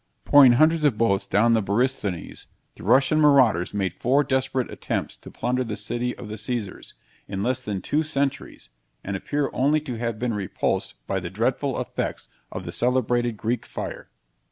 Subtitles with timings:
[0.25, 5.29] Pouring hundreds of boats down the Borysthenes, the Russian marauders made four desperate attempts to
[5.29, 6.95] plunder the city of the Caesars,
[7.27, 8.71] in less than two centuries,
[9.03, 13.63] and appear only to have been repulsed by the dreadful effects of the celebrated Greek
[13.63, 14.09] fire.